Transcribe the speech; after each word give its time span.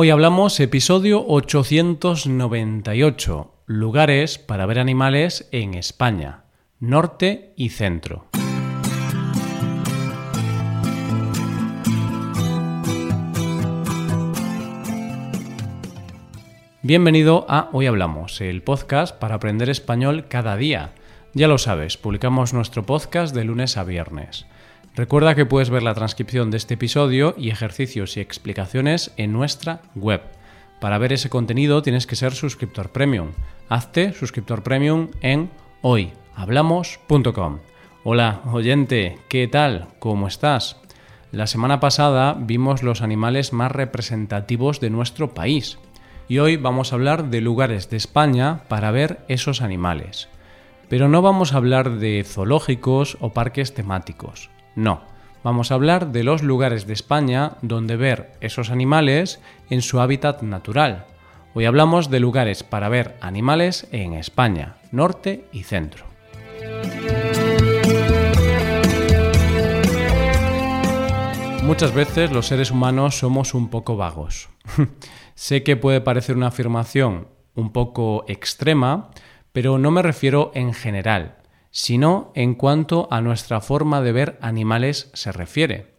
Hoy 0.00 0.10
hablamos 0.10 0.60
episodio 0.60 1.26
898, 1.26 3.52
lugares 3.66 4.38
para 4.38 4.64
ver 4.64 4.78
animales 4.78 5.48
en 5.50 5.74
España, 5.74 6.44
norte 6.78 7.52
y 7.56 7.70
centro. 7.70 8.26
Bienvenido 16.82 17.44
a 17.48 17.68
Hoy 17.72 17.88
Hablamos, 17.88 18.40
el 18.40 18.62
podcast 18.62 19.18
para 19.18 19.34
aprender 19.34 19.68
español 19.68 20.26
cada 20.28 20.56
día. 20.56 20.92
Ya 21.34 21.48
lo 21.48 21.58
sabes, 21.58 21.96
publicamos 21.96 22.54
nuestro 22.54 22.86
podcast 22.86 23.34
de 23.34 23.42
lunes 23.42 23.76
a 23.76 23.82
viernes. 23.82 24.46
Recuerda 24.98 25.36
que 25.36 25.46
puedes 25.46 25.70
ver 25.70 25.84
la 25.84 25.94
transcripción 25.94 26.50
de 26.50 26.56
este 26.56 26.74
episodio 26.74 27.36
y 27.38 27.50
ejercicios 27.50 28.16
y 28.16 28.20
explicaciones 28.20 29.12
en 29.16 29.32
nuestra 29.32 29.80
web. 29.94 30.22
Para 30.80 30.98
ver 30.98 31.12
ese 31.12 31.30
contenido 31.30 31.82
tienes 31.82 32.04
que 32.04 32.16
ser 32.16 32.32
suscriptor 32.32 32.90
premium. 32.90 33.28
Hazte 33.68 34.12
suscriptor 34.12 34.64
premium 34.64 35.10
en 35.20 35.50
hoyhablamos.com. 35.82 37.60
Hola, 38.02 38.40
oyente, 38.52 39.20
¿qué 39.28 39.46
tal? 39.46 39.86
¿Cómo 40.00 40.26
estás? 40.26 40.80
La 41.30 41.46
semana 41.46 41.78
pasada 41.78 42.36
vimos 42.36 42.82
los 42.82 43.00
animales 43.00 43.52
más 43.52 43.70
representativos 43.70 44.80
de 44.80 44.90
nuestro 44.90 45.32
país 45.32 45.78
y 46.26 46.40
hoy 46.40 46.56
vamos 46.56 46.90
a 46.90 46.96
hablar 46.96 47.30
de 47.30 47.40
lugares 47.40 47.88
de 47.88 47.98
España 47.98 48.62
para 48.66 48.90
ver 48.90 49.20
esos 49.28 49.62
animales. 49.62 50.28
Pero 50.88 51.08
no 51.08 51.22
vamos 51.22 51.52
a 51.52 51.58
hablar 51.58 52.00
de 52.00 52.24
zoológicos 52.26 53.16
o 53.20 53.32
parques 53.32 53.74
temáticos. 53.74 54.50
No, 54.78 55.00
vamos 55.42 55.72
a 55.72 55.74
hablar 55.74 56.12
de 56.12 56.22
los 56.22 56.44
lugares 56.44 56.86
de 56.86 56.92
España 56.92 57.56
donde 57.62 57.96
ver 57.96 58.30
esos 58.40 58.70
animales 58.70 59.40
en 59.70 59.82
su 59.82 59.98
hábitat 59.98 60.42
natural. 60.42 61.06
Hoy 61.52 61.64
hablamos 61.64 62.10
de 62.10 62.20
lugares 62.20 62.62
para 62.62 62.88
ver 62.88 63.16
animales 63.20 63.88
en 63.90 64.14
España, 64.14 64.76
norte 64.92 65.46
y 65.50 65.64
centro. 65.64 66.04
Muchas 71.64 71.92
veces 71.92 72.30
los 72.30 72.46
seres 72.46 72.70
humanos 72.70 73.18
somos 73.18 73.54
un 73.54 73.70
poco 73.70 73.96
vagos. 73.96 74.48
sé 75.34 75.64
que 75.64 75.74
puede 75.74 76.00
parecer 76.00 76.36
una 76.36 76.46
afirmación 76.46 77.26
un 77.56 77.72
poco 77.72 78.24
extrema, 78.28 79.10
pero 79.50 79.76
no 79.76 79.90
me 79.90 80.02
refiero 80.02 80.52
en 80.54 80.72
general 80.72 81.37
sino 81.78 82.32
en 82.34 82.56
cuanto 82.56 83.06
a 83.12 83.20
nuestra 83.20 83.60
forma 83.60 84.02
de 84.02 84.10
ver 84.10 84.38
animales 84.42 85.12
se 85.14 85.30
refiere. 85.30 85.94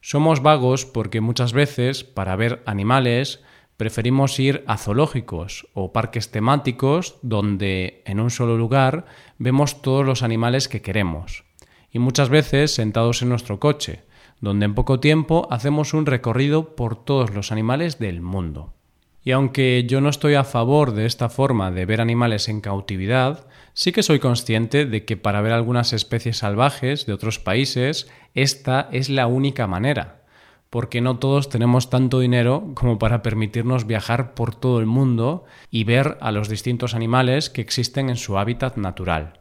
Somos 0.00 0.42
vagos 0.42 0.86
porque 0.86 1.20
muchas 1.20 1.52
veces, 1.52 2.02
para 2.02 2.34
ver 2.34 2.64
animales, 2.66 3.40
preferimos 3.76 4.40
ir 4.40 4.64
a 4.66 4.76
zoológicos 4.76 5.68
o 5.72 5.92
parques 5.92 6.32
temáticos 6.32 7.20
donde 7.22 8.02
en 8.06 8.18
un 8.18 8.30
solo 8.30 8.56
lugar 8.56 9.04
vemos 9.38 9.82
todos 9.82 10.04
los 10.04 10.24
animales 10.24 10.66
que 10.66 10.82
queremos. 10.82 11.44
Y 11.92 12.00
muchas 12.00 12.28
veces 12.28 12.74
sentados 12.74 13.22
en 13.22 13.28
nuestro 13.28 13.60
coche, 13.60 14.02
donde 14.40 14.64
en 14.64 14.74
poco 14.74 14.98
tiempo 14.98 15.46
hacemos 15.52 15.94
un 15.94 16.06
recorrido 16.06 16.74
por 16.74 17.04
todos 17.04 17.32
los 17.32 17.52
animales 17.52 18.00
del 18.00 18.20
mundo. 18.20 18.74
Y 19.22 19.32
aunque 19.32 19.84
yo 19.86 20.00
no 20.00 20.08
estoy 20.08 20.34
a 20.34 20.44
favor 20.44 20.92
de 20.92 21.06
esta 21.06 21.28
forma 21.28 21.70
de 21.70 21.84
ver 21.84 22.00
animales 22.00 22.48
en 22.48 22.60
cautividad, 22.60 23.46
sí 23.74 23.92
que 23.92 24.02
soy 24.02 24.18
consciente 24.18 24.86
de 24.86 25.04
que 25.04 25.16
para 25.16 25.42
ver 25.42 25.52
algunas 25.52 25.92
especies 25.92 26.38
salvajes 26.38 27.04
de 27.06 27.12
otros 27.12 27.38
países, 27.38 28.08
esta 28.34 28.88
es 28.92 29.10
la 29.10 29.26
única 29.26 29.66
manera, 29.66 30.22
porque 30.70 31.00
no 31.00 31.18
todos 31.18 31.48
tenemos 31.50 31.90
tanto 31.90 32.20
dinero 32.20 32.72
como 32.74 32.98
para 32.98 33.22
permitirnos 33.22 33.86
viajar 33.86 34.34
por 34.34 34.54
todo 34.54 34.80
el 34.80 34.86
mundo 34.86 35.44
y 35.70 35.84
ver 35.84 36.16
a 36.20 36.32
los 36.32 36.48
distintos 36.48 36.94
animales 36.94 37.50
que 37.50 37.60
existen 37.60 38.08
en 38.08 38.16
su 38.16 38.38
hábitat 38.38 38.76
natural. 38.76 39.39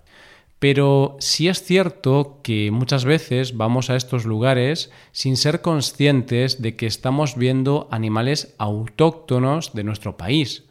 Pero 0.59 1.15
sí 1.19 1.47
es 1.47 1.63
cierto 1.63 2.41
que 2.43 2.69
muchas 2.69 3.05
veces 3.05 3.55
vamos 3.55 3.89
a 3.89 3.95
estos 3.95 4.25
lugares 4.25 4.91
sin 5.13 5.37
ser 5.37 5.61
conscientes 5.61 6.61
de 6.61 6.75
que 6.75 6.85
estamos 6.85 7.37
viendo 7.37 7.87
animales 7.91 8.55
autóctonos 8.57 9.73
de 9.73 9.85
nuestro 9.85 10.17
país, 10.17 10.65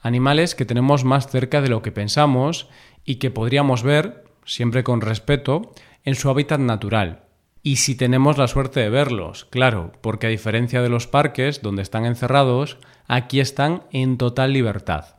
animales 0.00 0.54
que 0.54 0.64
tenemos 0.64 1.04
más 1.04 1.28
cerca 1.28 1.60
de 1.60 1.68
lo 1.68 1.82
que 1.82 1.90
pensamos 1.90 2.68
y 3.04 3.16
que 3.16 3.32
podríamos 3.32 3.82
ver, 3.82 4.24
siempre 4.44 4.84
con 4.84 5.00
respeto, 5.00 5.72
en 6.04 6.14
su 6.14 6.30
hábitat 6.30 6.60
natural. 6.60 7.24
Y 7.64 7.76
si 7.76 7.96
tenemos 7.96 8.38
la 8.38 8.48
suerte 8.48 8.80
de 8.80 8.90
verlos, 8.90 9.44
claro, 9.44 9.92
porque 10.00 10.28
a 10.28 10.30
diferencia 10.30 10.82
de 10.82 10.88
los 10.88 11.08
parques 11.08 11.62
donde 11.62 11.82
están 11.82 12.04
encerrados, 12.04 12.78
aquí 13.06 13.40
están 13.40 13.84
en 13.92 14.18
total 14.18 14.52
libertad. 14.52 15.16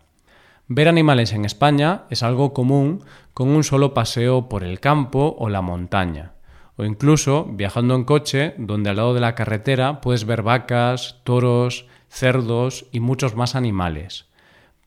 Ver 0.75 0.87
animales 0.87 1.33
en 1.33 1.45
España 1.45 2.05
es 2.09 2.23
algo 2.23 2.51
común 2.51 3.03
con 3.35 3.49
un 3.49 3.63
solo 3.63 3.93
paseo 3.93 4.49
por 4.49 4.63
el 4.63 4.79
campo 4.79 5.35
o 5.37 5.47
la 5.47 5.61
montaña, 5.61 6.33
o 6.77 6.83
incluso 6.83 7.45
viajando 7.45 7.93
en 7.93 8.05
coche 8.05 8.55
donde 8.57 8.89
al 8.89 8.95
lado 8.95 9.13
de 9.13 9.19
la 9.19 9.35
carretera 9.35 10.01
puedes 10.01 10.25
ver 10.25 10.41
vacas, 10.41 11.19
toros, 11.25 11.85
cerdos 12.09 12.87
y 12.91 13.01
muchos 13.01 13.35
más 13.35 13.53
animales. 13.53 14.25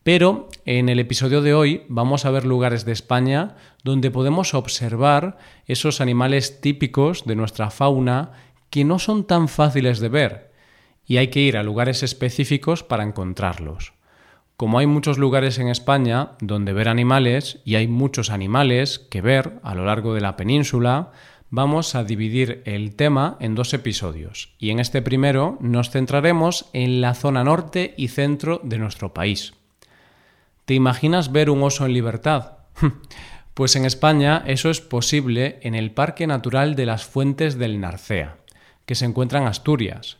Pero 0.03 0.49
en 0.65 0.89
el 0.89 0.99
episodio 0.99 1.41
de 1.41 1.53
hoy 1.53 1.85
vamos 1.87 2.25
a 2.25 2.31
ver 2.31 2.43
lugares 2.43 2.83
de 2.83 2.91
España 2.91 3.55
donde 3.85 4.11
podemos 4.11 4.55
observar 4.55 5.37
esos 5.67 6.01
animales 6.01 6.59
típicos 6.59 7.23
de 7.23 7.37
nuestra 7.37 7.69
fauna 7.69 8.33
que 8.69 8.83
no 8.83 8.99
son 8.99 9.25
tan 9.25 9.47
fáciles 9.47 10.01
de 10.01 10.09
ver 10.09 10.51
y 11.05 11.15
hay 11.15 11.29
que 11.29 11.39
ir 11.39 11.55
a 11.55 11.63
lugares 11.63 12.03
específicos 12.03 12.83
para 12.83 13.03
encontrarlos. 13.03 13.96
Como 14.57 14.79
hay 14.79 14.87
muchos 14.87 15.19
lugares 15.19 15.59
en 15.59 15.67
España 15.67 16.31
donde 16.41 16.73
ver 16.73 16.89
animales 16.89 17.59
y 17.63 17.75
hay 17.75 17.87
muchos 17.87 18.31
animales 18.31 18.97
que 18.97 19.21
ver 19.21 19.59
a 19.61 19.75
lo 19.75 19.85
largo 19.85 20.15
de 20.15 20.21
la 20.21 20.35
península, 20.35 21.11
vamos 21.51 21.93
a 21.93 22.03
dividir 22.03 22.63
el 22.65 22.95
tema 22.95 23.37
en 23.39 23.53
dos 23.53 23.75
episodios 23.75 24.55
y 24.57 24.71
en 24.71 24.79
este 24.79 25.03
primero 25.03 25.59
nos 25.61 25.91
centraremos 25.91 26.71
en 26.73 27.01
la 27.01 27.13
zona 27.13 27.43
norte 27.43 27.93
y 27.97 28.07
centro 28.07 28.59
de 28.63 28.79
nuestro 28.79 29.13
país. 29.13 29.53
¿Te 30.65 30.73
imaginas 30.73 31.31
ver 31.31 31.51
un 31.51 31.61
oso 31.61 31.85
en 31.85 31.93
libertad? 31.93 32.53
pues 33.53 33.75
en 33.75 33.85
España 33.85 34.43
eso 34.47 34.71
es 34.71 34.81
posible 34.81 35.59
en 35.61 35.75
el 35.75 35.91
Parque 35.91 36.25
Natural 36.25 36.75
de 36.75 36.87
las 36.87 37.05
Fuentes 37.05 37.59
del 37.59 37.79
Narcea, 37.79 38.37
que 38.87 38.95
se 38.95 39.05
encuentra 39.05 39.39
en 39.39 39.45
Asturias. 39.45 40.17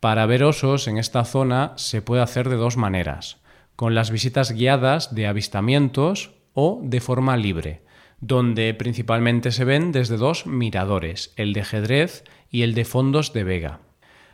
Para 0.00 0.24
ver 0.24 0.44
osos 0.44 0.88
en 0.88 0.96
esta 0.96 1.26
zona 1.26 1.74
se 1.76 2.00
puede 2.00 2.22
hacer 2.22 2.48
de 2.48 2.56
dos 2.56 2.78
maneras 2.78 3.36
con 3.76 3.94
las 3.94 4.10
visitas 4.10 4.52
guiadas 4.52 5.14
de 5.14 5.26
avistamientos 5.26 6.32
o 6.54 6.80
de 6.82 7.00
forma 7.00 7.36
libre, 7.36 7.82
donde 8.20 8.72
principalmente 8.74 9.52
se 9.52 9.64
ven 9.64 9.92
desde 9.92 10.16
dos 10.16 10.46
miradores, 10.46 11.32
el 11.36 11.52
de 11.52 11.64
Jedrez 11.64 12.24
y 12.50 12.62
el 12.62 12.74
de 12.74 12.84
Fondos 12.84 13.32
de 13.32 13.44
Vega. 13.44 13.80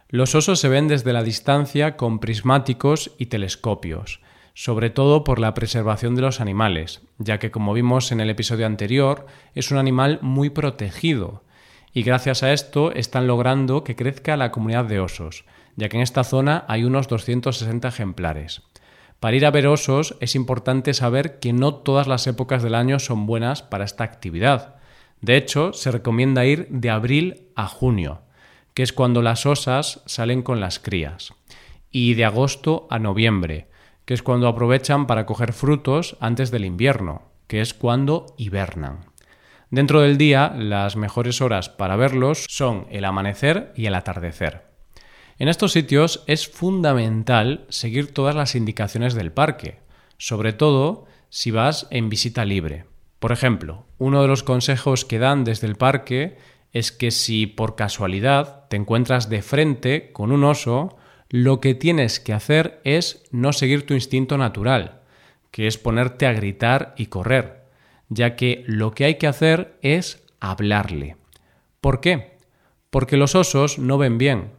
Los 0.08 0.34
osos 0.34 0.60
se 0.60 0.68
ven 0.68 0.88
desde 0.88 1.12
la 1.12 1.22
distancia 1.22 1.96
con 1.96 2.20
prismáticos 2.20 3.12
y 3.18 3.26
telescopios, 3.26 4.20
sobre 4.54 4.90
todo 4.90 5.24
por 5.24 5.38
la 5.38 5.54
preservación 5.54 6.14
de 6.14 6.22
los 6.22 6.40
animales, 6.40 7.02
ya 7.18 7.38
que 7.38 7.50
como 7.50 7.72
vimos 7.72 8.12
en 8.12 8.20
el 8.20 8.30
episodio 8.30 8.66
anterior, 8.66 9.26
es 9.54 9.70
un 9.70 9.78
animal 9.78 10.18
muy 10.22 10.50
protegido, 10.50 11.42
y 11.94 12.02
gracias 12.02 12.42
a 12.42 12.52
esto 12.52 12.92
están 12.92 13.26
logrando 13.26 13.84
que 13.84 13.96
crezca 13.96 14.36
la 14.36 14.50
comunidad 14.50 14.84
de 14.84 15.00
osos, 15.00 15.44
ya 15.76 15.88
que 15.88 15.96
en 15.96 16.02
esta 16.02 16.24
zona 16.24 16.64
hay 16.68 16.84
unos 16.84 17.08
260 17.08 17.88
ejemplares. 17.88 18.62
Para 19.22 19.36
ir 19.36 19.46
a 19.46 19.52
ver 19.52 19.68
osos 19.68 20.16
es 20.18 20.34
importante 20.34 20.94
saber 20.94 21.38
que 21.38 21.52
no 21.52 21.76
todas 21.76 22.08
las 22.08 22.26
épocas 22.26 22.60
del 22.64 22.74
año 22.74 22.98
son 22.98 23.24
buenas 23.24 23.62
para 23.62 23.84
esta 23.84 24.02
actividad. 24.02 24.74
De 25.20 25.36
hecho, 25.36 25.72
se 25.72 25.92
recomienda 25.92 26.44
ir 26.44 26.66
de 26.70 26.90
abril 26.90 27.46
a 27.54 27.68
junio, 27.68 28.22
que 28.74 28.82
es 28.82 28.92
cuando 28.92 29.22
las 29.22 29.46
osas 29.46 30.02
salen 30.06 30.42
con 30.42 30.58
las 30.58 30.80
crías, 30.80 31.34
y 31.92 32.14
de 32.14 32.24
agosto 32.24 32.88
a 32.90 32.98
noviembre, 32.98 33.68
que 34.06 34.14
es 34.14 34.24
cuando 34.24 34.48
aprovechan 34.48 35.06
para 35.06 35.24
coger 35.24 35.52
frutos 35.52 36.16
antes 36.18 36.50
del 36.50 36.64
invierno, 36.64 37.22
que 37.46 37.60
es 37.60 37.74
cuando 37.74 38.34
hibernan. 38.38 39.06
Dentro 39.70 40.00
del 40.00 40.18
día, 40.18 40.52
las 40.58 40.96
mejores 40.96 41.40
horas 41.40 41.68
para 41.68 41.94
verlos 41.94 42.44
son 42.48 42.88
el 42.90 43.04
amanecer 43.04 43.72
y 43.76 43.86
el 43.86 43.94
atardecer. 43.94 44.71
En 45.38 45.48
estos 45.48 45.72
sitios 45.72 46.24
es 46.26 46.48
fundamental 46.48 47.66
seguir 47.68 48.12
todas 48.12 48.34
las 48.34 48.54
indicaciones 48.54 49.14
del 49.14 49.32
parque, 49.32 49.78
sobre 50.18 50.52
todo 50.52 51.06
si 51.30 51.50
vas 51.50 51.86
en 51.90 52.08
visita 52.08 52.44
libre. 52.44 52.84
Por 53.18 53.32
ejemplo, 53.32 53.86
uno 53.98 54.20
de 54.22 54.28
los 54.28 54.42
consejos 54.42 55.04
que 55.04 55.18
dan 55.18 55.44
desde 55.44 55.66
el 55.66 55.76
parque 55.76 56.36
es 56.72 56.92
que 56.92 57.10
si 57.10 57.46
por 57.46 57.76
casualidad 57.76 58.68
te 58.68 58.76
encuentras 58.76 59.28
de 59.28 59.42
frente 59.42 60.12
con 60.12 60.32
un 60.32 60.44
oso, 60.44 60.96
lo 61.28 61.60
que 61.60 61.74
tienes 61.74 62.20
que 62.20 62.32
hacer 62.32 62.80
es 62.84 63.24
no 63.30 63.52
seguir 63.52 63.86
tu 63.86 63.94
instinto 63.94 64.36
natural, 64.38 65.00
que 65.50 65.66
es 65.66 65.78
ponerte 65.78 66.26
a 66.26 66.32
gritar 66.32 66.94
y 66.96 67.06
correr, 67.06 67.64
ya 68.08 68.36
que 68.36 68.64
lo 68.66 68.92
que 68.92 69.04
hay 69.04 69.14
que 69.16 69.26
hacer 69.26 69.78
es 69.82 70.26
hablarle. 70.40 71.16
¿Por 71.80 72.00
qué? 72.00 72.36
Porque 72.90 73.16
los 73.16 73.34
osos 73.34 73.78
no 73.78 73.98
ven 73.98 74.18
bien, 74.18 74.50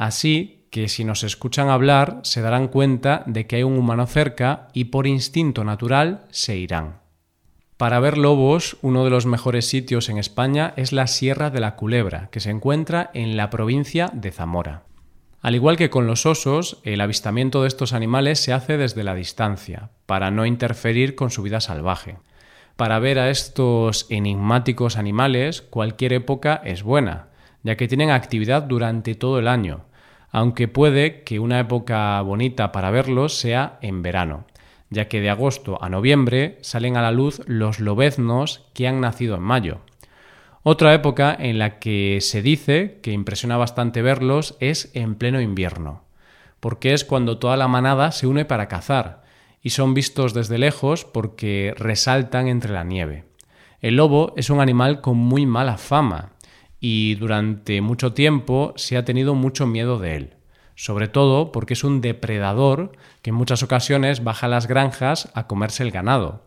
Así 0.00 0.64
que 0.70 0.88
si 0.88 1.04
nos 1.04 1.24
escuchan 1.24 1.68
hablar 1.68 2.20
se 2.22 2.40
darán 2.40 2.68
cuenta 2.68 3.22
de 3.26 3.46
que 3.46 3.56
hay 3.56 3.64
un 3.64 3.76
humano 3.76 4.06
cerca 4.06 4.68
y 4.72 4.84
por 4.84 5.06
instinto 5.06 5.62
natural 5.62 6.24
se 6.30 6.56
irán. 6.56 7.00
Para 7.76 8.00
ver 8.00 8.16
lobos, 8.16 8.78
uno 8.80 9.04
de 9.04 9.10
los 9.10 9.26
mejores 9.26 9.68
sitios 9.68 10.08
en 10.08 10.16
España 10.16 10.72
es 10.76 10.94
la 10.94 11.06
Sierra 11.06 11.50
de 11.50 11.60
la 11.60 11.76
Culebra, 11.76 12.30
que 12.32 12.40
se 12.40 12.48
encuentra 12.48 13.10
en 13.12 13.36
la 13.36 13.50
provincia 13.50 14.10
de 14.14 14.32
Zamora. 14.32 14.84
Al 15.42 15.54
igual 15.54 15.76
que 15.76 15.90
con 15.90 16.06
los 16.06 16.24
osos, 16.24 16.80
el 16.84 17.02
avistamiento 17.02 17.60
de 17.60 17.68
estos 17.68 17.92
animales 17.92 18.40
se 18.40 18.54
hace 18.54 18.78
desde 18.78 19.04
la 19.04 19.14
distancia, 19.14 19.90
para 20.06 20.30
no 20.30 20.46
interferir 20.46 21.14
con 21.14 21.30
su 21.30 21.42
vida 21.42 21.60
salvaje. 21.60 22.16
Para 22.76 23.00
ver 23.00 23.18
a 23.18 23.28
estos 23.28 24.06
enigmáticos 24.08 24.96
animales, 24.96 25.60
cualquier 25.60 26.14
época 26.14 26.62
es 26.64 26.82
buena, 26.82 27.28
ya 27.64 27.76
que 27.76 27.86
tienen 27.86 28.10
actividad 28.10 28.62
durante 28.62 29.14
todo 29.14 29.38
el 29.38 29.46
año, 29.46 29.84
aunque 30.30 30.68
puede 30.68 31.22
que 31.22 31.38
una 31.38 31.60
época 31.60 32.20
bonita 32.22 32.72
para 32.72 32.90
verlos 32.90 33.34
sea 33.34 33.78
en 33.82 34.02
verano, 34.02 34.44
ya 34.90 35.08
que 35.08 35.20
de 35.20 35.30
agosto 35.30 35.82
a 35.82 35.88
noviembre 35.88 36.58
salen 36.62 36.96
a 36.96 37.02
la 37.02 37.12
luz 37.12 37.42
los 37.46 37.80
lobeznos 37.80 38.66
que 38.74 38.88
han 38.88 39.00
nacido 39.00 39.36
en 39.36 39.42
mayo. 39.42 39.80
Otra 40.62 40.92
época 40.92 41.34
en 41.38 41.58
la 41.58 41.78
que 41.78 42.18
se 42.20 42.42
dice 42.42 42.98
que 43.02 43.12
impresiona 43.12 43.56
bastante 43.56 44.02
verlos 44.02 44.56
es 44.60 44.90
en 44.94 45.14
pleno 45.14 45.40
invierno, 45.40 46.04
porque 46.60 46.92
es 46.92 47.04
cuando 47.04 47.38
toda 47.38 47.56
la 47.56 47.68
manada 47.68 48.12
se 48.12 48.26
une 48.26 48.44
para 48.44 48.68
cazar, 48.68 49.22
y 49.62 49.70
son 49.70 49.94
vistos 49.94 50.34
desde 50.34 50.58
lejos 50.58 51.04
porque 51.04 51.74
resaltan 51.76 52.48
entre 52.48 52.72
la 52.72 52.84
nieve. 52.84 53.24
El 53.80 53.96
lobo 53.96 54.34
es 54.36 54.50
un 54.50 54.60
animal 54.60 55.00
con 55.00 55.16
muy 55.16 55.46
mala 55.46 55.78
fama, 55.78 56.32
y 56.80 57.14
durante 57.16 57.80
mucho 57.82 58.14
tiempo 58.14 58.72
se 58.76 58.96
ha 58.96 59.04
tenido 59.04 59.34
mucho 59.34 59.66
miedo 59.66 59.98
de 59.98 60.16
él, 60.16 60.34
sobre 60.74 61.08
todo 61.08 61.52
porque 61.52 61.74
es 61.74 61.84
un 61.84 62.00
depredador 62.00 62.92
que 63.22 63.30
en 63.30 63.36
muchas 63.36 63.62
ocasiones 63.62 64.24
baja 64.24 64.46
a 64.46 64.50
las 64.50 64.66
granjas 64.66 65.30
a 65.34 65.46
comerse 65.46 65.82
el 65.82 65.90
ganado. 65.90 66.46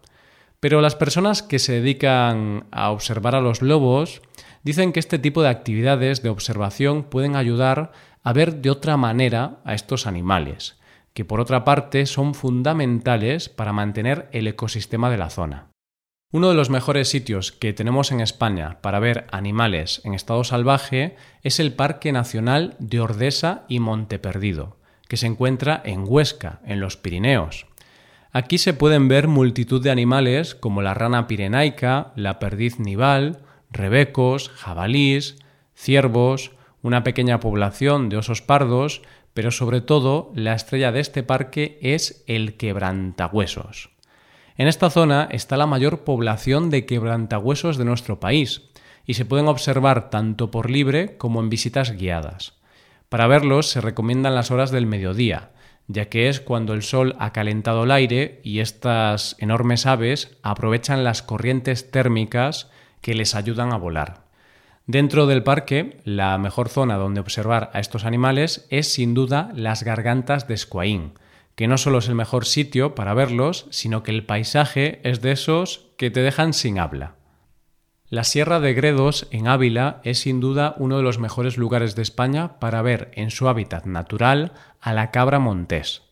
Pero 0.59 0.81
las 0.81 0.95
personas 0.95 1.43
que 1.43 1.59
se 1.59 1.73
dedican 1.73 2.65
a 2.71 2.89
observar 2.89 3.35
a 3.35 3.41
los 3.41 3.61
lobos 3.61 4.21
dicen 4.63 4.91
que 4.91 4.99
este 4.99 5.19
tipo 5.19 5.43
de 5.43 5.49
actividades 5.49 6.23
de 6.23 6.29
observación 6.29 7.03
pueden 7.03 7.35
ayudar 7.35 7.91
a 8.23 8.33
ver 8.33 8.61
de 8.61 8.69
otra 8.69 8.97
manera 8.97 9.59
a 9.65 9.73
estos 9.73 10.07
animales, 10.07 10.77
que 11.13 11.25
por 11.25 11.41
otra 11.41 11.63
parte 11.63 12.05
son 12.05 12.33
fundamentales 12.33 13.49
para 13.49 13.73
mantener 13.73 14.29
el 14.31 14.47
ecosistema 14.47 15.09
de 15.09 15.17
la 15.17 15.29
zona. 15.29 15.72
Uno 16.33 16.49
de 16.49 16.55
los 16.55 16.71
mejores 16.71 17.09
sitios 17.09 17.51
que 17.51 17.73
tenemos 17.73 18.11
en 18.11 18.19
España 18.19 18.79
para 18.81 18.97
ver 18.97 19.27
animales 19.29 20.01
en 20.03 20.15
estado 20.15 20.43
salvaje 20.43 21.15
es 21.43 21.59
el 21.59 21.73
Parque 21.73 22.11
Nacional 22.11 22.75
de 22.79 23.01
Ordesa 23.01 23.65
y 23.67 23.79
Monteperdido, 23.79 24.77
que 25.07 25.15
se 25.15 25.27
encuentra 25.27 25.79
en 25.85 26.05
Huesca, 26.07 26.59
en 26.65 26.79
los 26.79 26.97
Pirineos. 26.97 27.67
Aquí 28.31 28.57
se 28.57 28.73
pueden 28.73 29.07
ver 29.07 29.27
multitud 29.27 29.79
de 29.83 29.91
animales 29.91 30.55
como 30.55 30.81
la 30.81 30.95
rana 30.95 31.27
pirenaica, 31.27 32.13
la 32.15 32.39
perdiz 32.39 32.79
nival, 32.79 33.43
rebecos, 33.69 34.49
jabalís, 34.49 35.37
ciervos, 35.75 36.53
una 36.81 37.03
pequeña 37.03 37.39
población 37.39 38.09
de 38.09 38.17
osos 38.17 38.41
pardos, 38.41 39.03
pero 39.35 39.51
sobre 39.51 39.81
todo 39.81 40.31
la 40.33 40.55
estrella 40.55 40.91
de 40.91 41.01
este 41.01 41.21
parque 41.21 41.77
es 41.83 42.23
el 42.25 42.57
quebrantahuesos. 42.57 43.92
En 44.57 44.67
esta 44.67 44.89
zona 44.89 45.27
está 45.31 45.57
la 45.57 45.65
mayor 45.65 46.03
población 46.03 46.69
de 46.69 46.85
quebrantahuesos 46.85 47.77
de 47.77 47.85
nuestro 47.85 48.19
país 48.19 48.61
y 49.05 49.15
se 49.15 49.25
pueden 49.25 49.47
observar 49.47 50.09
tanto 50.09 50.51
por 50.51 50.69
libre 50.69 51.17
como 51.17 51.41
en 51.41 51.49
visitas 51.49 51.91
guiadas. 51.91 52.53
Para 53.09 53.27
verlos 53.27 53.69
se 53.69 53.81
recomiendan 53.81 54.35
las 54.35 54.51
horas 54.51 54.71
del 54.71 54.85
mediodía, 54.85 55.51
ya 55.87 56.05
que 56.05 56.29
es 56.29 56.39
cuando 56.39 56.73
el 56.73 56.83
sol 56.83 57.15
ha 57.19 57.33
calentado 57.33 57.83
el 57.83 57.91
aire 57.91 58.41
y 58.43 58.59
estas 58.59 59.35
enormes 59.39 59.85
aves 59.85 60.37
aprovechan 60.43 61.03
las 61.03 61.21
corrientes 61.21 61.91
térmicas 61.91 62.69
que 63.01 63.15
les 63.15 63.35
ayudan 63.35 63.73
a 63.73 63.77
volar. 63.77 64.23
Dentro 64.85 65.27
del 65.27 65.43
parque, 65.43 65.97
la 66.03 66.37
mejor 66.37 66.69
zona 66.69 66.97
donde 66.97 67.21
observar 67.21 67.69
a 67.73 67.79
estos 67.79 68.05
animales 68.05 68.65
es 68.69 68.93
sin 68.93 69.13
duda 69.13 69.51
las 69.55 69.83
gargantas 69.83 70.47
de 70.47 70.55
Escuaín, 70.55 71.13
que 71.55 71.67
no 71.67 71.77
solo 71.77 71.99
es 71.99 72.07
el 72.07 72.15
mejor 72.15 72.45
sitio 72.45 72.95
para 72.95 73.13
verlos, 73.13 73.67
sino 73.69 74.03
que 74.03 74.11
el 74.11 74.25
paisaje 74.25 74.99
es 75.03 75.21
de 75.21 75.31
esos 75.31 75.87
que 75.97 76.09
te 76.09 76.21
dejan 76.21 76.53
sin 76.53 76.79
habla. 76.79 77.15
La 78.09 78.23
Sierra 78.23 78.59
de 78.59 78.73
Gredos, 78.73 79.27
en 79.31 79.47
Ávila, 79.47 79.99
es 80.03 80.19
sin 80.19 80.39
duda 80.39 80.75
uno 80.77 80.97
de 80.97 81.03
los 81.03 81.19
mejores 81.19 81.57
lugares 81.57 81.95
de 81.95 82.03
España 82.03 82.59
para 82.59 82.81
ver 82.81 83.11
en 83.15 83.31
su 83.31 83.47
hábitat 83.47 83.85
natural 83.85 84.53
a 84.81 84.93
la 84.93 85.09
cabra 85.11 85.39
montés. 85.39 86.03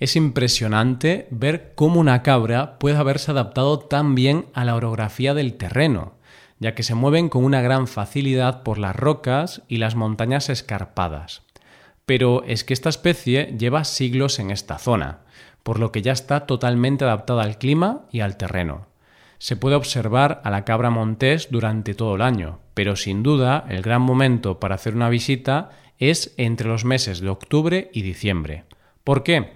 Es 0.00 0.16
impresionante 0.16 1.28
ver 1.30 1.72
cómo 1.74 2.00
una 2.00 2.22
cabra 2.22 2.78
puede 2.78 2.96
haberse 2.96 3.30
adaptado 3.30 3.78
tan 3.78 4.14
bien 4.14 4.46
a 4.54 4.64
la 4.64 4.74
orografía 4.74 5.34
del 5.34 5.54
terreno, 5.54 6.14
ya 6.58 6.74
que 6.74 6.82
se 6.82 6.94
mueven 6.94 7.28
con 7.28 7.44
una 7.44 7.60
gran 7.60 7.86
facilidad 7.86 8.62
por 8.62 8.78
las 8.78 8.96
rocas 8.96 9.62
y 9.68 9.76
las 9.76 9.94
montañas 9.94 10.48
escarpadas 10.48 11.41
pero 12.12 12.44
es 12.46 12.62
que 12.62 12.74
esta 12.74 12.90
especie 12.90 13.54
lleva 13.58 13.84
siglos 13.84 14.38
en 14.38 14.50
esta 14.50 14.76
zona, 14.76 15.20
por 15.62 15.80
lo 15.80 15.92
que 15.92 16.02
ya 16.02 16.12
está 16.12 16.40
totalmente 16.40 17.06
adaptada 17.06 17.42
al 17.42 17.56
clima 17.56 18.02
y 18.12 18.20
al 18.20 18.36
terreno. 18.36 18.86
Se 19.38 19.56
puede 19.56 19.76
observar 19.76 20.42
a 20.44 20.50
la 20.50 20.66
cabra 20.66 20.90
montés 20.90 21.48
durante 21.50 21.94
todo 21.94 22.16
el 22.16 22.20
año, 22.20 22.58
pero 22.74 22.96
sin 22.96 23.22
duda 23.22 23.64
el 23.70 23.80
gran 23.80 24.02
momento 24.02 24.60
para 24.60 24.74
hacer 24.74 24.94
una 24.94 25.08
visita 25.08 25.70
es 25.98 26.34
entre 26.36 26.68
los 26.68 26.84
meses 26.84 27.22
de 27.22 27.30
octubre 27.30 27.90
y 27.94 28.02
diciembre. 28.02 28.64
¿Por 29.04 29.22
qué? 29.22 29.54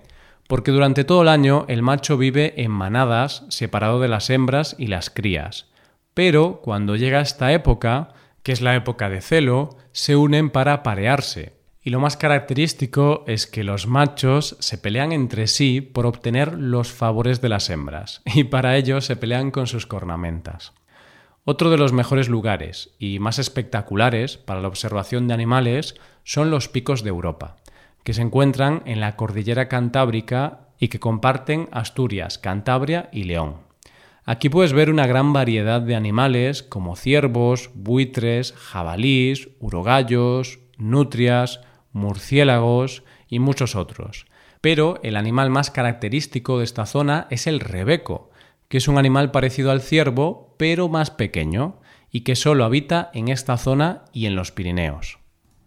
Porque 0.48 0.70
durante 0.70 1.04
todo 1.04 1.20
el 1.20 1.28
año 1.28 1.66
el 1.68 1.82
macho 1.82 2.16
vive 2.16 2.54
en 2.62 2.70
manadas 2.70 3.44
separado 3.50 4.00
de 4.00 4.08
las 4.08 4.30
hembras 4.30 4.76
y 4.78 4.86
las 4.86 5.10
crías. 5.10 5.66
Pero 6.14 6.62
cuando 6.62 6.96
llega 6.96 7.20
esta 7.20 7.52
época, 7.52 8.14
que 8.42 8.52
es 8.52 8.62
la 8.62 8.76
época 8.76 9.10
de 9.10 9.20
celo, 9.20 9.76
se 9.92 10.16
unen 10.16 10.48
para 10.48 10.72
aparearse, 10.72 11.55
y 11.86 11.90
lo 11.90 12.00
más 12.00 12.16
característico 12.16 13.22
es 13.28 13.46
que 13.46 13.62
los 13.62 13.86
machos 13.86 14.56
se 14.58 14.76
pelean 14.76 15.12
entre 15.12 15.46
sí 15.46 15.80
por 15.80 16.04
obtener 16.04 16.54
los 16.54 16.90
favores 16.90 17.40
de 17.40 17.48
las 17.48 17.70
hembras, 17.70 18.22
y 18.34 18.42
para 18.42 18.76
ello 18.76 19.00
se 19.00 19.14
pelean 19.14 19.52
con 19.52 19.68
sus 19.68 19.86
cornamentas. 19.86 20.72
Otro 21.44 21.70
de 21.70 21.78
los 21.78 21.92
mejores 21.92 22.28
lugares 22.28 22.90
y 22.98 23.20
más 23.20 23.38
espectaculares 23.38 24.36
para 24.36 24.60
la 24.60 24.66
observación 24.66 25.28
de 25.28 25.34
animales 25.34 25.94
son 26.24 26.50
los 26.50 26.68
picos 26.68 27.04
de 27.04 27.10
Europa, 27.10 27.54
que 28.02 28.14
se 28.14 28.22
encuentran 28.22 28.82
en 28.84 28.98
la 28.98 29.14
cordillera 29.14 29.68
cantábrica 29.68 30.70
y 30.80 30.88
que 30.88 30.98
comparten 30.98 31.68
Asturias, 31.70 32.38
Cantabria 32.38 33.08
y 33.12 33.22
León. 33.22 33.58
Aquí 34.24 34.48
puedes 34.48 34.72
ver 34.72 34.90
una 34.90 35.06
gran 35.06 35.32
variedad 35.32 35.80
de 35.80 35.94
animales 35.94 36.64
como 36.64 36.96
ciervos, 36.96 37.70
buitres, 37.74 38.54
jabalís, 38.54 39.50
urogallos, 39.60 40.58
nutrias, 40.78 41.60
murciélagos 41.96 43.02
y 43.28 43.40
muchos 43.40 43.74
otros. 43.74 44.26
Pero 44.60 45.00
el 45.02 45.16
animal 45.16 45.50
más 45.50 45.70
característico 45.70 46.58
de 46.58 46.64
esta 46.64 46.86
zona 46.86 47.26
es 47.30 47.46
el 47.46 47.60
rebeco, 47.60 48.30
que 48.68 48.78
es 48.78 48.88
un 48.88 48.98
animal 48.98 49.30
parecido 49.30 49.70
al 49.70 49.80
ciervo, 49.80 50.54
pero 50.58 50.88
más 50.88 51.10
pequeño, 51.10 51.80
y 52.10 52.20
que 52.20 52.36
solo 52.36 52.64
habita 52.64 53.10
en 53.14 53.28
esta 53.28 53.56
zona 53.56 54.04
y 54.12 54.26
en 54.26 54.36
los 54.36 54.52
Pirineos. 54.52 55.18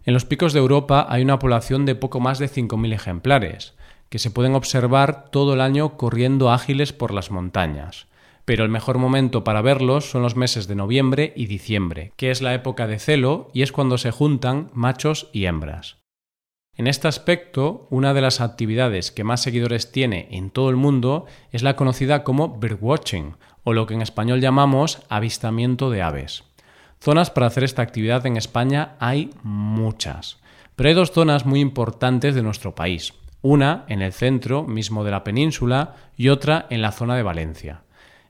En 0.05 0.13
los 0.13 0.25
picos 0.25 0.53
de 0.53 0.59
Europa 0.59 1.05
hay 1.09 1.21
una 1.21 1.39
población 1.39 1.85
de 1.85 1.95
poco 1.95 2.19
más 2.19 2.39
de 2.39 2.49
5.000 2.49 2.93
ejemplares, 2.93 3.75
que 4.09 4.19
se 4.19 4.31
pueden 4.31 4.55
observar 4.55 5.29
todo 5.29 5.53
el 5.53 5.61
año 5.61 5.97
corriendo 5.97 6.51
ágiles 6.51 6.93
por 6.93 7.13
las 7.13 7.29
montañas. 7.31 8.07
Pero 8.45 8.63
el 8.63 8.69
mejor 8.69 8.97
momento 8.97 9.43
para 9.43 9.61
verlos 9.61 10.09
son 10.09 10.23
los 10.23 10.35
meses 10.35 10.67
de 10.67 10.75
noviembre 10.75 11.33
y 11.35 11.45
diciembre, 11.45 12.13
que 12.15 12.31
es 12.31 12.41
la 12.41 12.55
época 12.55 12.87
de 12.87 12.97
celo 12.97 13.51
y 13.53 13.61
es 13.61 13.71
cuando 13.71 13.99
se 13.99 14.09
juntan 14.09 14.71
machos 14.73 15.29
y 15.31 15.45
hembras. 15.45 15.98
En 16.79 16.87
este 16.87 17.09
aspecto, 17.09 17.87
una 17.89 18.13
de 18.13 18.21
las 18.21 18.39
actividades 18.39 19.11
que 19.11 19.25
más 19.25 19.41
seguidores 19.41 19.91
tiene 19.91 20.29
en 20.31 20.49
todo 20.49 20.69
el 20.69 20.77
mundo 20.77 21.25
es 21.51 21.61
la 21.61 21.75
conocida 21.75 22.23
como 22.23 22.57
birdwatching, 22.57 23.35
o 23.65 23.73
lo 23.73 23.85
que 23.85 23.95
en 23.95 24.01
español 24.01 24.39
llamamos 24.39 25.01
avistamiento 25.09 25.89
de 25.89 26.01
aves. 26.01 26.45
Zonas 27.01 27.31
para 27.31 27.47
hacer 27.47 27.65
esta 27.65 27.81
actividad 27.81 28.25
en 28.25 28.37
España 28.37 28.95
hay 29.01 29.29
muchas, 29.43 30.37
pero 30.77 30.87
hay 30.87 30.95
dos 30.95 31.11
zonas 31.11 31.45
muy 31.45 31.59
importantes 31.59 32.33
de 32.33 32.43
nuestro 32.43 32.75
país, 32.75 33.13
una 33.41 33.83
en 33.89 34.01
el 34.01 34.13
centro 34.13 34.63
mismo 34.63 35.03
de 35.03 35.11
la 35.11 35.25
península 35.25 35.97
y 36.15 36.29
otra 36.29 36.65
en 36.69 36.81
la 36.81 36.93
zona 36.93 37.17
de 37.17 37.23
Valencia. 37.23 37.81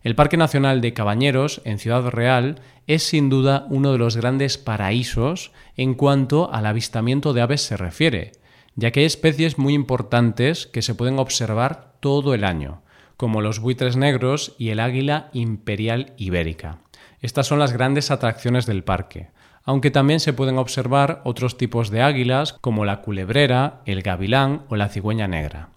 El 0.01 0.15
Parque 0.15 0.37
Nacional 0.37 0.79
de 0.79 0.93
Cabañeros, 0.93 1.61
en 1.65 1.77
Ciudad 1.77 2.07
Real, 2.07 2.61
es 2.87 3.03
sin 3.03 3.29
duda 3.29 3.65
uno 3.69 3.91
de 3.91 3.97
los 3.97 4.15
grandes 4.15 4.57
paraísos 4.57 5.51
en 5.75 5.93
cuanto 5.93 6.53
al 6.53 6.65
avistamiento 6.67 7.33
de 7.33 7.41
aves 7.41 7.61
se 7.61 7.75
refiere, 7.75 8.31
ya 8.75 8.91
que 8.91 9.01
hay 9.01 9.05
especies 9.05 9.57
muy 9.57 9.73
importantes 9.73 10.67
que 10.67 10.81
se 10.81 10.95
pueden 10.95 11.19
observar 11.19 11.95
todo 11.99 12.33
el 12.33 12.45
año, 12.45 12.81
como 13.17 13.41
los 13.41 13.59
buitres 13.59 13.97
negros 13.97 14.55
y 14.57 14.69
el 14.69 14.79
águila 14.79 15.29
imperial 15.33 16.13
ibérica. 16.15 16.77
Estas 17.19 17.47
son 17.47 17.59
las 17.59 17.73
grandes 17.73 18.09
atracciones 18.09 18.65
del 18.65 18.85
parque, 18.85 19.31
aunque 19.65 19.91
también 19.91 20.21
se 20.21 20.31
pueden 20.31 20.57
observar 20.57 21.21
otros 21.25 21.57
tipos 21.57 21.89
de 21.89 22.01
águilas 22.01 22.53
como 22.53 22.85
la 22.85 23.01
culebrera, 23.01 23.81
el 23.85 24.01
gavilán 24.01 24.63
o 24.69 24.77
la 24.77 24.87
cigüeña 24.87 25.27
negra. 25.27 25.71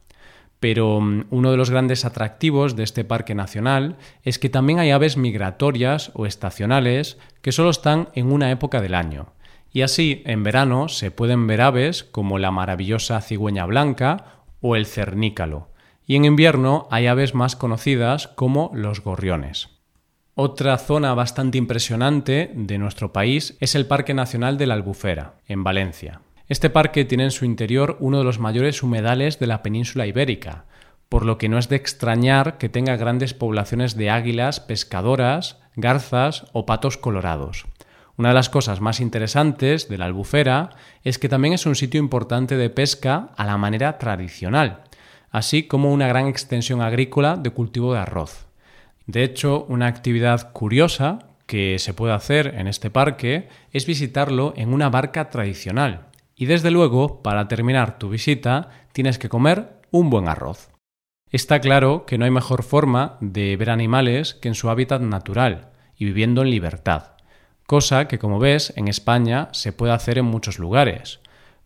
Pero 0.62 1.00
mm, 1.00 1.24
uno 1.30 1.50
de 1.50 1.56
los 1.56 1.70
grandes 1.70 2.04
atractivos 2.04 2.76
de 2.76 2.84
este 2.84 3.04
parque 3.04 3.34
nacional 3.34 3.96
es 4.22 4.38
que 4.38 4.48
también 4.48 4.78
hay 4.78 4.92
aves 4.92 5.16
migratorias 5.16 6.12
o 6.14 6.24
estacionales 6.24 7.18
que 7.40 7.50
solo 7.50 7.70
están 7.70 8.10
en 8.14 8.30
una 8.30 8.48
época 8.52 8.80
del 8.80 8.94
año. 8.94 9.32
Y 9.72 9.82
así, 9.82 10.22
en 10.24 10.44
verano 10.44 10.88
se 10.88 11.10
pueden 11.10 11.48
ver 11.48 11.62
aves 11.62 12.04
como 12.04 12.38
la 12.38 12.52
maravillosa 12.52 13.20
cigüeña 13.20 13.66
blanca 13.66 14.44
o 14.60 14.76
el 14.76 14.86
cernícalo. 14.86 15.70
Y 16.06 16.14
en 16.14 16.26
invierno 16.26 16.86
hay 16.92 17.08
aves 17.08 17.34
más 17.34 17.56
conocidas 17.56 18.28
como 18.28 18.70
los 18.72 19.02
gorriones. 19.02 19.68
Otra 20.36 20.78
zona 20.78 21.12
bastante 21.14 21.58
impresionante 21.58 22.52
de 22.54 22.78
nuestro 22.78 23.12
país 23.12 23.56
es 23.58 23.74
el 23.74 23.86
Parque 23.86 24.14
Nacional 24.14 24.58
de 24.58 24.68
la 24.68 24.74
Albufera, 24.74 25.34
en 25.48 25.64
Valencia. 25.64 26.20
Este 26.52 26.68
parque 26.68 27.06
tiene 27.06 27.24
en 27.24 27.30
su 27.30 27.46
interior 27.46 27.96
uno 27.98 28.18
de 28.18 28.24
los 28.24 28.38
mayores 28.38 28.82
humedales 28.82 29.38
de 29.38 29.46
la 29.46 29.62
península 29.62 30.06
ibérica, 30.06 30.66
por 31.08 31.24
lo 31.24 31.38
que 31.38 31.48
no 31.48 31.56
es 31.56 31.70
de 31.70 31.76
extrañar 31.76 32.58
que 32.58 32.68
tenga 32.68 32.96
grandes 32.96 33.32
poblaciones 33.32 33.96
de 33.96 34.10
águilas 34.10 34.60
pescadoras, 34.60 35.56
garzas 35.76 36.44
o 36.52 36.66
patos 36.66 36.98
colorados. 36.98 37.64
Una 38.18 38.28
de 38.28 38.34
las 38.34 38.50
cosas 38.50 38.82
más 38.82 39.00
interesantes 39.00 39.88
de 39.88 39.96
la 39.96 40.04
albufera 40.04 40.68
es 41.04 41.18
que 41.18 41.30
también 41.30 41.54
es 41.54 41.64
un 41.64 41.74
sitio 41.74 41.98
importante 41.98 42.58
de 42.58 42.68
pesca 42.68 43.30
a 43.34 43.46
la 43.46 43.56
manera 43.56 43.96
tradicional, 43.96 44.82
así 45.30 45.62
como 45.62 45.90
una 45.90 46.06
gran 46.06 46.26
extensión 46.26 46.82
agrícola 46.82 47.38
de 47.38 47.48
cultivo 47.48 47.94
de 47.94 48.00
arroz. 48.00 48.44
De 49.06 49.24
hecho, 49.24 49.64
una 49.70 49.86
actividad 49.86 50.52
curiosa 50.52 51.20
que 51.46 51.78
se 51.78 51.94
puede 51.94 52.12
hacer 52.12 52.56
en 52.58 52.66
este 52.66 52.90
parque 52.90 53.48
es 53.72 53.86
visitarlo 53.86 54.52
en 54.58 54.74
una 54.74 54.90
barca 54.90 55.30
tradicional, 55.30 56.11
y 56.42 56.46
desde 56.46 56.72
luego, 56.72 57.22
para 57.22 57.46
terminar 57.46 58.00
tu 58.00 58.08
visita, 58.08 58.68
tienes 58.90 59.16
que 59.16 59.28
comer 59.28 59.80
un 59.92 60.10
buen 60.10 60.26
arroz. 60.26 60.72
Está 61.30 61.60
claro 61.60 62.04
que 62.04 62.18
no 62.18 62.24
hay 62.24 62.32
mejor 62.32 62.64
forma 62.64 63.16
de 63.20 63.56
ver 63.56 63.70
animales 63.70 64.34
que 64.34 64.48
en 64.48 64.56
su 64.56 64.68
hábitat 64.68 65.02
natural 65.02 65.68
y 65.96 66.04
viviendo 66.04 66.42
en 66.42 66.50
libertad, 66.50 67.12
cosa 67.68 68.08
que 68.08 68.18
como 68.18 68.40
ves 68.40 68.72
en 68.74 68.88
España 68.88 69.50
se 69.52 69.72
puede 69.72 69.92
hacer 69.92 70.18
en 70.18 70.24
muchos 70.24 70.58
lugares. 70.58 71.20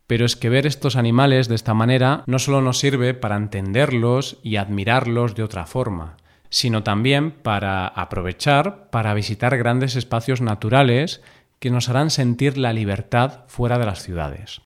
Pero 0.06 0.26
es 0.26 0.37
que 0.37 0.50
ver 0.50 0.66
estos 0.66 0.97
animales 0.97 1.49
de 1.49 1.54
esta 1.54 1.73
manera 1.73 2.23
no 2.26 2.38
solo 2.38 2.61
nos 2.61 2.78
sirve 2.78 3.14
para 3.14 3.37
entenderlos 3.37 4.37
y 4.42 4.56
admirarlos 4.56 5.35
de 5.35 5.42
otra 5.42 5.64
forma, 5.64 6.18
sino 6.50 6.83
también 6.83 7.30
para 7.30 7.87
aprovechar 7.87 8.90
para 8.90 9.14
visitar 9.14 9.56
grandes 9.56 9.97
espacios 9.97 10.42
naturales 10.42 11.23
que 11.61 11.71
nos 11.71 11.88
harán 11.88 12.11
sentir 12.11 12.59
la 12.59 12.75
libertad 12.75 13.47
fuera 13.47 13.78
de 13.78 13.87
las 13.87 14.02
ciudades. 14.02 14.66